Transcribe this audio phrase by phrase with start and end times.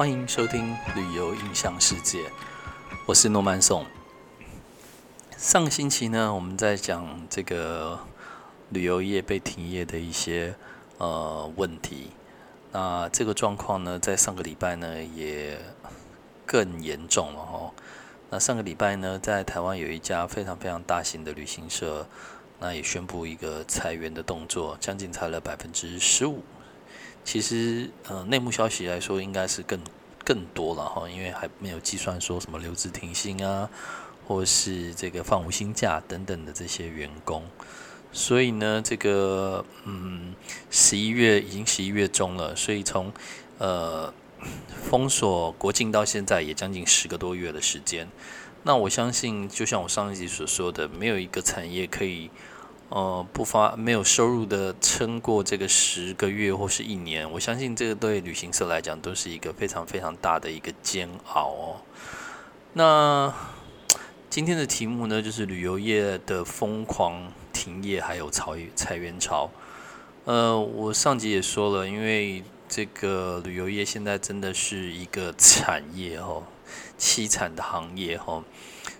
[0.00, 2.20] 欢迎收听《旅游印象世界》，
[3.04, 3.84] 我是诺曼颂。
[5.36, 8.00] 上个星期呢，我们在讲这个
[8.70, 10.54] 旅游业被停业的一些
[10.96, 12.12] 呃问题。
[12.72, 15.58] 那这个状况呢，在上个礼拜呢也
[16.46, 17.74] 更严重了哦。
[18.30, 22.08] 那上个礼拜呢，在台湾有一家非常非常大型的旅行社，
[22.58, 26.42] 那也宣布一个裁员的动作，将近裁了百分之十五。
[27.22, 29.78] 其实，呃，内幕消息来说，应该是更
[30.24, 33.68] 更多了哈，因为还没有计算说什么留职停薪啊，
[34.26, 37.42] 或是这个放无薪假等等的这些员工。
[38.12, 40.34] 所以呢，这个嗯，
[40.70, 43.12] 十一月已经十一月中了，所以从
[43.58, 44.12] 呃
[44.82, 48.08] 封锁国境到现在也将近十个多月的时间。
[48.62, 52.30] 那我相信，就像我上一集所说的，没有一个产业可以。
[52.90, 61.76] 呃，不发没有收入的撑过这个十个月或是一年，我相信这个对旅行社来讲都是一个非常非常大的一个煎熬哦。
[62.72, 63.32] 那
[64.28, 69.50] 今天的题目呢，就是旅游业的疯狂停业还有裁裁员潮。
[70.24, 76.42] 呃，我上集也说了，因为这个旅游业现在真的是一个产业哦，
[76.98, 78.42] 凄惨的行业哦。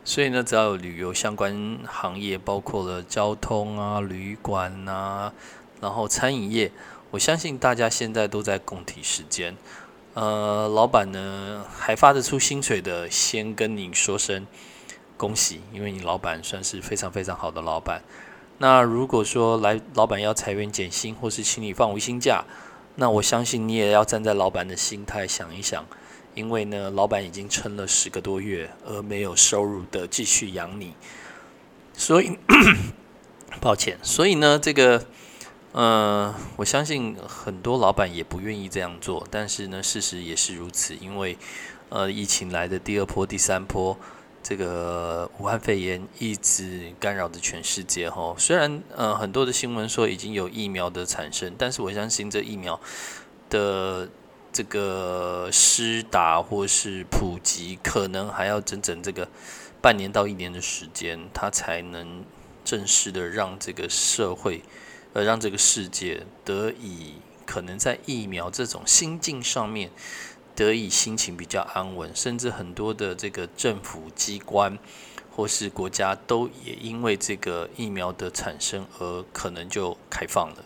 [0.03, 5.33] 所以呢，只要有旅游相关行业，包括了交通啊、旅馆啊，
[5.81, 6.73] 然后餐饮业，
[7.11, 9.57] 我相信大家现在都在共体时间。
[10.15, 14.47] 呃，老板呢还发得出薪水的，先跟你说声
[15.17, 18.03] 恭喜，因为你老板算是非常非常好的老板。
[18.59, 22.45] 那如果说来老板要裁员减薪，或是请你放无薪假，
[22.97, 25.85] 那我相信你也要站在老板的心态想一想。
[26.41, 30.95] 因为呢，老板已经撑了十个多月，而没有收入的继续养你，
[31.93, 32.39] 所以
[33.61, 33.99] 抱歉。
[34.03, 35.05] 所以呢，这个，
[35.73, 40.95] 呃，我相信很多老板也不愿意这样做，但是呢，事实也是如此。
[40.95, 41.37] 因为，
[41.91, 43.95] 呃，疫情来的第二波、第三波，
[44.43, 48.09] 这个武汉肺炎一直干扰着全世界。
[48.09, 52.81] 哈，虽然呃很多的新闻说已经有疫苗的产生，但是我相信这疫苗
[53.51, 54.09] 的。
[54.53, 59.29] 这个施打或是普及，可能还要整整这个
[59.81, 62.25] 半年到一年的时间，它才能
[62.65, 64.63] 正式的让这个社会，
[65.13, 67.15] 呃，让这个世界得以
[67.47, 69.91] 可能在疫苗这种心境上面
[70.57, 74.77] 得以心情比较安稳，甚至很多的这个政府机关
[75.31, 80.65] 或是国家都也因为这个疫苗的产生而可能就开放了。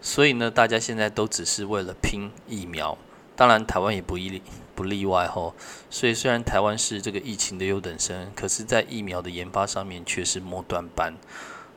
[0.00, 2.96] 所以呢，大家现在都只是为了拼疫苗。
[3.40, 4.42] 当然，台湾也不例
[4.74, 5.54] 不例外吼。
[5.88, 11.14] 所以，虽然台湾是这个疫情的优等生，可是，在疫苗的研发上面却是末端班。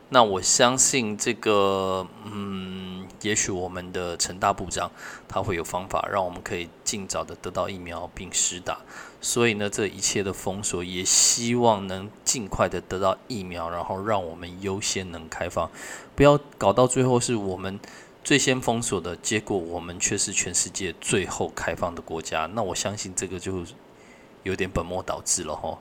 [0.10, 4.92] 那我相信这个，嗯，也许我们的陈大部长
[5.26, 8.80] 他会有方法，让我们可以尽早的得到疫苗并施打。
[9.22, 15.72] 所以呢，这一切的封锁也希望能尽快的得到疫苗，然后让我们优先能开放，
[16.14, 17.80] 不要搞到最后是我们。
[18.24, 22.46] 最先封锁的结果，我们却是全世界最后开放的国家。
[22.54, 23.66] 那我相信这个就
[24.44, 25.78] 有点本末倒置了哈。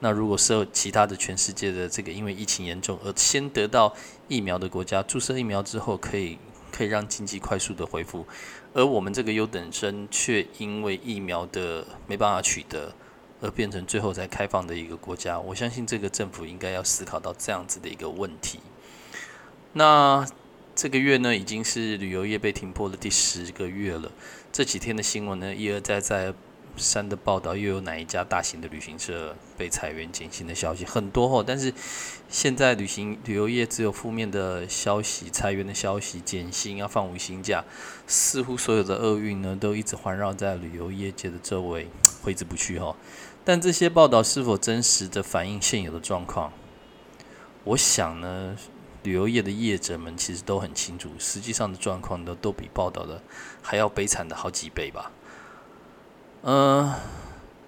[0.00, 3.94] 那如果是其他的全世界的这个因为疫情严重而先得到
[4.28, 6.38] 疫苗的国家，注射疫苗之后可以
[6.70, 8.26] 可以让经济快速的恢复，
[8.74, 12.92] 而我们这个优等生却因为疫苗的没办法取得，
[13.40, 15.40] 而变成最后才开放的一个国家。
[15.40, 18.60] 我相信这个政府应该要思考到这样子的一个问题。
[19.72, 20.26] 那。
[20.76, 24.12] 这个月呢，已经是旅游业被停播的第十个月了。
[24.52, 26.34] 这几天的新闻呢，一而再再
[26.76, 31.42] 三的报道，又有哪一家大型的旅行社被裁员减薪的消息很多哦。
[31.44, 31.72] 但是
[32.28, 37.64] 现在旅行旅游业只有负面的消息、裁员的消息、减薪要放无薪假，
[38.06, 41.88] 似乎所有的厄运呢，都一直环绕在旅游业界的周围，
[42.20, 42.94] 挥之不去哈。
[43.46, 46.52] 但这些报道是否真实的反映现有的状况？
[47.64, 48.54] 我想呢。
[49.06, 53.22] 旅游业的业者们其实都很清楚，实际上的状况呢，都比报道的
[53.62, 55.12] 还要悲惨的好几倍吧。
[56.42, 56.92] 嗯，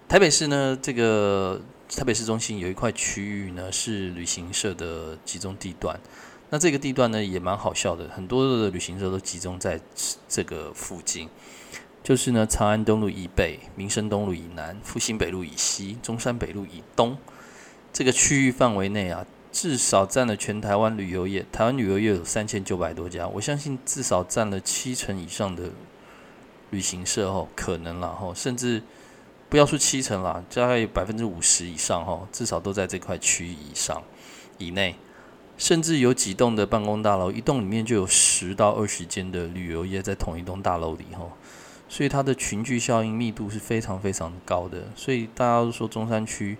[0.08, 6.00] 台北市呢，这个台北市中心有一块区域呢，是旅行社的集中地段。
[6.50, 9.80] 那这个地段呢，也蛮好笑的，很多的旅行社都集中在
[10.28, 11.28] 这个附近，
[12.02, 17.16] 就是呢，长安东路以北、民生东路以南、复兴北路以西、中山北路以东
[17.92, 19.24] 这个区域范围内啊。
[19.60, 25.70] 至少占了全台湾旅游业，台湾旅游业有三千九百多家，我相信至少占了七成以上的
[26.70, 28.80] 旅行社哦，可能了哦，甚至
[29.48, 34.00] 不要说七成啦，大概百分之五十以上哈，至少都在这块区域以上
[34.58, 34.94] 以内，
[35.56, 41.28] 甚至有几栋的办公大楼，一栋里面就有十到二十间的旅游业在同一栋大楼里哈，
[41.88, 44.84] 所以它的群聚效应密度是非常非常高的。
[44.94, 46.56] 所以大家都说中山区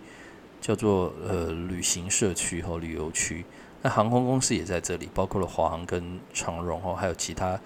[0.61, 3.45] 叫做呃旅行社区和旅游区。
[3.81, 7.59] 那航空公司也在这里，包括了华航跟长荣哦，还有其他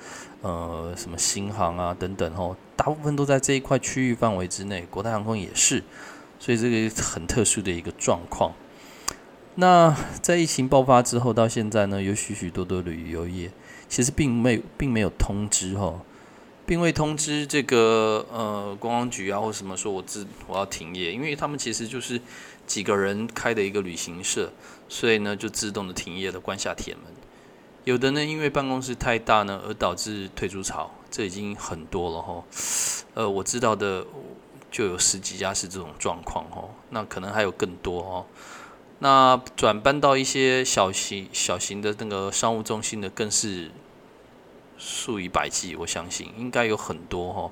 [0.43, 4.87] 呃什么新航啊等等哦，大部分都在这一块区域范围之内。
[4.91, 5.83] 国泰航空也是，
[6.39, 8.53] 所以这个很特殊的一个状况。
[9.55, 13.51] 那在疫情爆发之后到现在呢，有许许多多旅游业
[13.89, 15.99] 其实并没并没有通知哈，
[16.73, 22.19] 并未通知这个呃观光局啊或什么说我自我要停业，因为他们其实就是
[22.67, 24.51] 几个人开的一个旅行社。
[24.89, 27.05] 所以呢，就自动的停业了，关下铁门。
[27.85, 32.43] 有的呢，因为办公室太大呢，而导致退出潮，这已经很多了哈。
[33.13, 34.07] 呃，我知道的
[34.71, 38.25] 就有十几家是这种状况哈，那可能还有更多哦。
[39.01, 43.71] 那转搬到一些小型小型的那个商务中心的，更是
[44.85, 47.51] 数以百计，我相信应该有很多哈。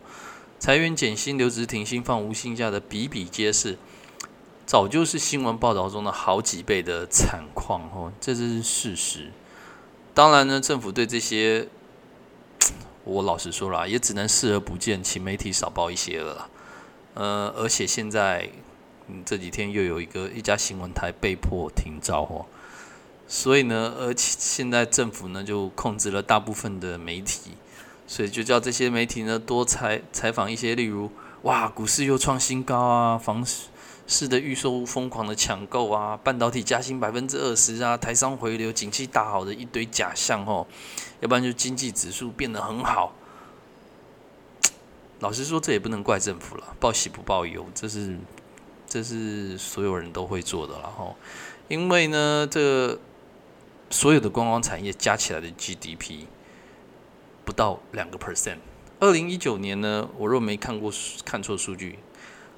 [0.59, 3.79] 裁员减薪、留职停薪、放无薪假的比比皆是。
[4.67, 9.33] 早就是新闻报道中的好几倍的惨况哦，这是事实。
[10.15, 11.67] 当然呢，政府对这些，
[13.05, 16.49] 我老实说了，也只能视而不见，请媒体少报一些了。
[17.15, 18.49] 呃，而且现在，
[19.09, 22.47] 嗯，这几天又有一个一家新闻台被迫停招哦，
[23.33, 27.53] 所以呢，而且现在政府呢就控制了大部分的媒体，
[28.09, 31.09] 所以就叫这些媒体呢多采采访一些，例如，
[31.43, 33.69] 哇，股市又创新高啊，房市。
[34.29, 40.67] 的，预售疯狂的抢购啊，半导体加薪百分之二十啊，台商回流，景气大好的一堆假象哦，
[41.21, 43.15] 要不然就经济指数变得很好。
[45.21, 48.19] 老实说，这也不能怪政府了，报喜不报忧，这是
[48.89, 51.15] 这是所有人都会做的了哈。
[51.69, 52.99] 因为呢，这
[53.91, 56.27] 所有的观光产业加起来的 GDP
[57.45, 58.59] 不到两个 percent。
[59.01, 60.93] 二零一九年呢，我若没看过
[61.25, 61.99] 看错数据。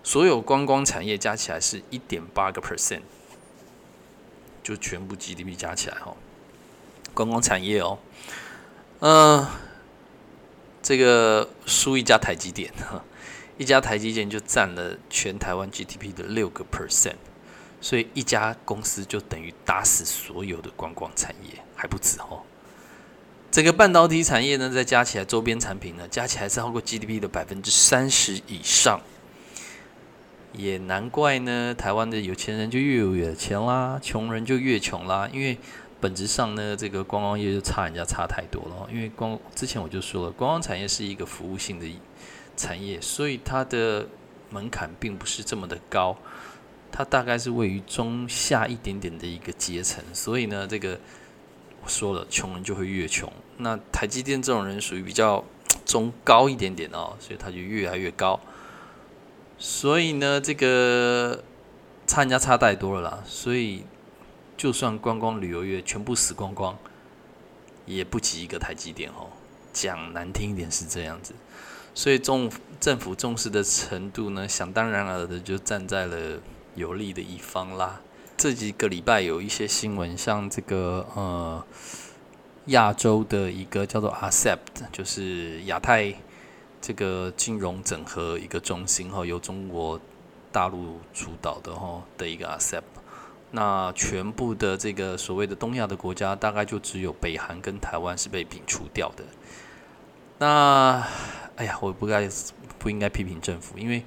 [0.05, 3.03] 所有观光产业加起来是一点八个 percent，
[4.61, 6.17] 就全部 GDP 加起来哈。
[7.15, 8.01] 观光产业哦，
[8.99, 9.47] 嗯，
[10.83, 13.05] 这个输一家台积电哈，
[13.59, 17.15] 一家台积电就占了全台湾 GDP 的六个 percent，
[17.83, 22.41] 所以一家公司就等于打死所有的观光产业还不止哦。
[23.51, 29.03] 整个半导体产业呢，再加起来周边产品呢，加起来超过 GDP 的百分之三十以上。
[30.55, 35.29] 也难怪呢，台湾的有钱人就越有有钱啦，穷人就越穷啦。
[35.33, 35.59] 因为
[36.01, 38.89] 本质上呢，这个观光业就差人家差太多了。
[38.93, 41.87] 因为光之前我就说了，观光产业是一个服务性的
[42.57, 44.07] 产业，所以它的
[44.51, 46.17] 门槛并不是这么的高，
[46.93, 50.05] 它大概是位于中下一点点的一个阶层。
[50.13, 51.01] 所以呢，这个
[51.83, 53.33] 我说了，穷人就会越穷。
[53.57, 55.43] 那台积电这种人属于比较
[55.85, 58.39] 中高一点点哦，所以它就越来越高。
[59.59, 61.43] 所以呢，这个
[62.07, 63.23] 差人家差太多了啦。
[63.25, 63.85] 所以，
[64.57, 66.77] 就算观光旅游业全部死光光，
[67.87, 69.29] 也不及一个台积电哦。
[69.73, 71.33] 讲难听一点是这样子。
[71.95, 72.51] 所以，重
[72.81, 76.41] 政府重视的程度呢，想当然尔的就站在了
[76.75, 78.01] 有利的一方啦。
[78.37, 81.65] 这几个礼拜有一些新闻，像这个呃，
[82.67, 84.59] 亚洲的一个叫做 ASEP，
[84.93, 86.15] 就是亚太。
[86.85, 90.01] 这个金融整合一个中心哈，由中国
[90.51, 92.83] 大陆主导的哈的一个 ASEP，
[93.53, 99.23] 那全部的这个所谓的东亚的国家，大概就只有北韩跟台湾是被摒除掉的。
[100.39, 101.07] 那
[101.55, 102.29] 哎呀，我不该
[102.81, 104.03] 不应该批评政府，因为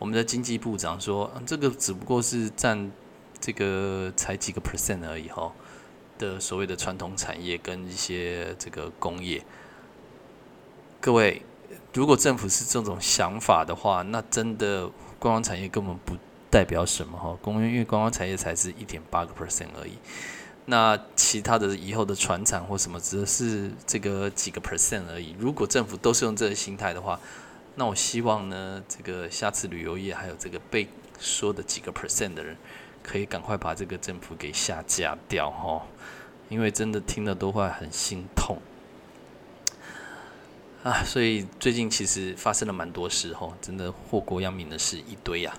[0.00, 2.90] 我们的经济部长说，嗯这个只不过是占
[3.40, 5.52] 这个才几个 percent 而已哈
[6.18, 9.44] 的所谓的传统产业跟一些这个工业，
[11.00, 11.42] 各位。
[11.92, 14.86] 如果政府是这种想法的话，那真的
[15.18, 16.14] 观光产业根本不
[16.48, 17.36] 代表什么哈。
[17.42, 19.98] 公因为观光产业才是一点八个 percent 而已，
[20.66, 25.34] 那其他的以后的船产或什么只是这个几个 percent 而已。
[25.36, 27.18] 如果政府都是用这个心态的话，
[27.80, 30.86] 那我希望呢，这个下次旅游业还有这个被
[31.18, 32.54] 说的几个 percent 的人，
[33.02, 35.86] 可以赶快把这个政府给下架掉哈，
[36.50, 38.58] 因为真的听了都会很心痛。
[40.82, 45.54] 啊，所以最近其实发生了蛮多事吼，真的祸国殃民的事一堆呀。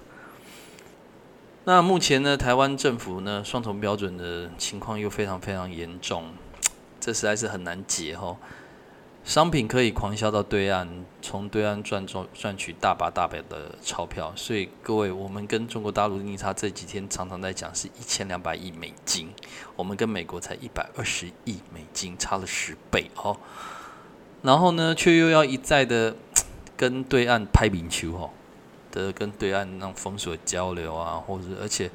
[1.64, 6.32] 那目前呢，台湾政府呢双重标准的情况又非常非常严重，
[7.00, 8.38] 这实在是很难解吼。
[9.24, 14.34] 商品可以狂销到对岸，从对岸赚赚赚取大把大把的钞票。
[14.36, 19.30] 所以各位，我们跟中国大陆逆差这几天常常在讲是一千两百亿美金，
[19.76, 23.38] 我们跟美国才一百二十亿美金，差了十倍哦。
[24.42, 26.16] 然后呢，却又要一再的
[26.76, 28.30] 跟对岸拍饼球哦，
[28.92, 31.92] 的跟对岸让封锁交流啊，或者而且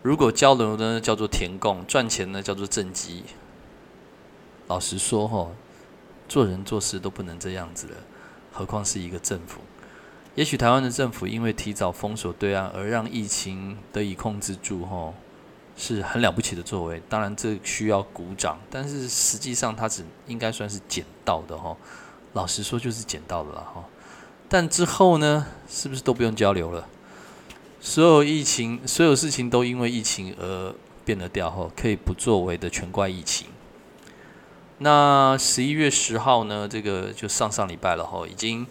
[0.00, 3.24] 如果交流呢叫做填供，赚钱呢叫做政绩。
[4.66, 5.52] 老实说哦，
[6.34, 7.94] 做人做事都不能这样子了，
[8.52, 9.60] 何况是一个政府。
[10.34, 15.14] 也许台湾的政府因为提早封锁对岸，而让疫情得以控制住吼。
[15.76, 21.76] 是很了不起的作为，当然这需要鼓掌，但是实际上它只应该算是捡到的吼。
[22.32, 23.84] 老实说就是捡到的了吼。
[24.48, 26.88] 但之后呢，是不是都不用交流了？
[27.80, 30.74] 所有疫情，所有事情都因为疫情而
[31.04, 33.46] 变得掉吼，可以不作为的全怪疫情。
[34.78, 36.68] 那十一月十号呢？
[36.68, 38.66] 这个就上上礼拜了哈，已经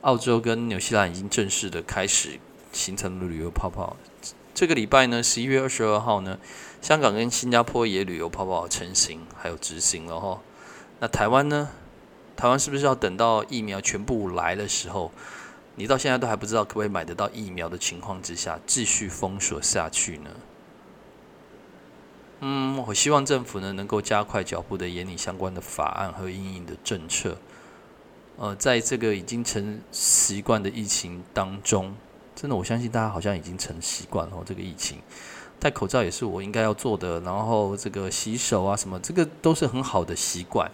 [0.00, 2.40] 澳洲跟纽西兰已经正式的开始
[2.72, 3.96] 形成了旅游泡泡。
[4.52, 6.38] 这个礼拜呢，十一月二十二号呢，
[6.82, 10.40] 香港跟新加坡也旅游泡泡成型，还有执行了哈。
[10.98, 11.70] 那台湾呢？
[12.36, 15.12] 台湾是不是要等到疫苗全部来的时候，
[15.76, 20.30] 你到现在都还不知道可不可以买得到疫苗的情况之下，继续封锁下去呢？
[22.46, 27.38] 嗯，我希望政府呢能够加快脚步的研拟相关的法案和应应的政策。
[28.36, 31.94] 呃，在这个已经成习惯的疫情当中。
[32.36, 34.98] 真的，我相信大家好像已经成习惯了这个疫情，
[35.58, 40.70] 戴口罩也是我应该要做的，然后这个洗手啊什么，这个都是很好的习惯。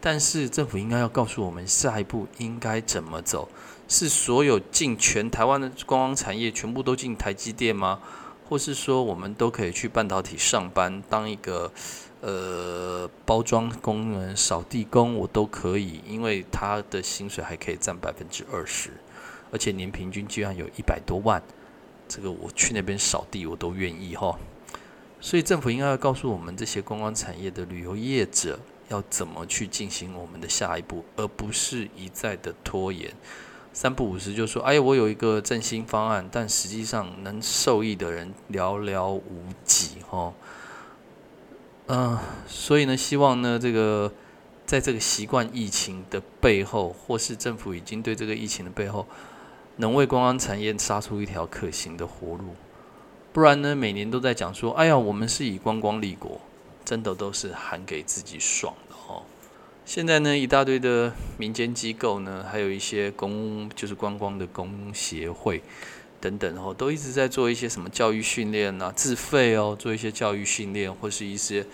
[0.00, 3.48] 但是政府应该要告诉我们下一步应该怎么走？
[3.86, 8.00] 是所有进全台湾的观光产业全部都进台积电吗？
[8.48, 11.72] 或是说我们都可以去半导体上班，当一个
[12.20, 18.90] 呃包装工人、扫地工，我都可以，因为他的薪水还可以占百分之二十。
[19.50, 21.42] 而且年平均居然有一百多万，
[22.08, 24.38] 这个我去那边扫地我都愿意哈。
[25.20, 28.58] 所以政府应该要告诉我们这些观光产业的旅游业者
[28.88, 33.14] 要怎么去进行我们的下一步，而不是一再的拖延。
[33.72, 40.34] 三不五时就说：“哎，我有一个振兴方案。”但实际上能受益的人寥寥无几哦。
[41.86, 44.12] 嗯，所以呢，希望呢这个
[44.66, 49.06] 在这个习惯疫情的背后，或是政府已经对这个疫情的背后。
[49.76, 52.54] 能为观光产业杀出一条可行的活路，
[53.32, 53.74] 不然呢？
[53.74, 56.38] 每年都在讲说：“哎呀，我们是以观光立国，
[56.84, 58.74] 真的都是喊给自己爽。”
[59.84, 65.62] 现在呢，一大堆的民间机构呢，还有一些公就是观光的公协会
[66.20, 71.66] 等等哦，都一直在做一些什么教育训练啊，自费哦，做一些教育训练，或是一些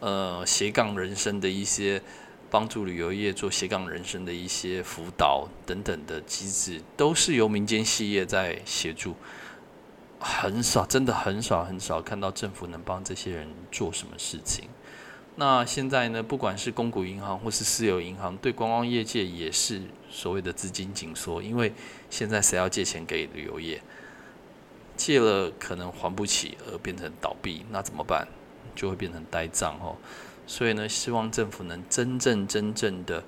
[0.00, 2.02] 呃斜杠人生的一些。
[2.50, 9.16] 帮助旅游业做斜杠人生的一些辅导等等的机制，都是由民间企业在协助，
[10.20, 14.68] 很少，真的很少很少看到政府能帮这些人做什么事情。
[15.36, 21.72] 那现在呢，不管是公股银行或是私有银行，对观光业界也是所谓的资金紧缩，因为
[22.08, 23.82] 现在谁要借钱给旅游业，
[24.96, 28.28] 借了可能还不起而变成倒闭，那怎么办？
[28.76, 29.96] 就会变成呆账哦。
[30.46, 33.24] 所以呢，希望政府能真正真正的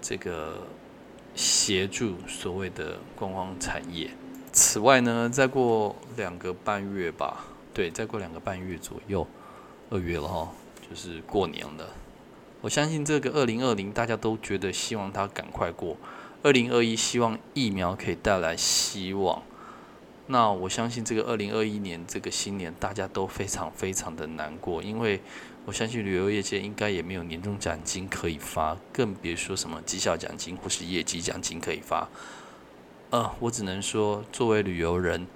[0.00, 0.66] 这个
[1.34, 4.10] 协助所谓的观光产业。
[4.52, 7.44] 此外呢，再过两个半月吧，
[7.74, 9.26] 对，再过两个半月左右，
[9.90, 10.52] 二月了哈，
[10.88, 11.90] 就是过年了。
[12.60, 15.96] 我相信这个二零二零大家都觉得希望它赶快过，
[16.42, 19.42] 二零二一希望疫苗可以带来希望。
[20.26, 25.20] 那我相信这个二零二一年这个新年大家都非常非常的难过，因为。
[25.66, 32.08] 我相信旅游业界应该也没有年终奖金可以发，更别说什么绩效奖金或是业绩奖金可以发。
[33.10, 35.26] 呃，我只能说，作为旅游人，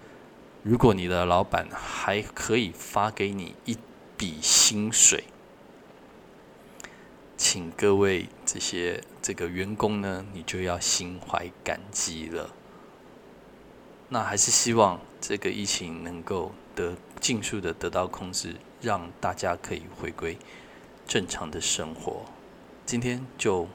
[0.62, 3.76] 如果你的老板还可以发给你一
[4.16, 5.24] 笔薪水，
[7.52, 12.48] 请各位这些这个员工呢，你就要心怀感激了。
[14.08, 18.56] 那还是希望这个疫情能够得尽速的得到控制。
[18.80, 20.38] 让大家可以回归
[21.06, 22.24] 正常的生活。
[22.86, 23.68] 今天就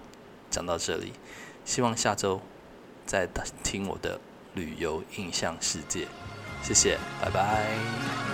[0.49, 1.13] 讲到这里，
[1.63, 2.41] 希望下周
[3.05, 3.29] 再
[3.63, 4.19] 听我的
[4.55, 6.07] 旅游印象世界。
[6.63, 8.26] 谢谢，拜拜。